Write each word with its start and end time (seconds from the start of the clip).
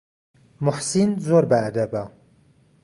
موحسین 0.63 1.09
زۆر 1.27 1.43
بەئەدەبە. 1.51 2.03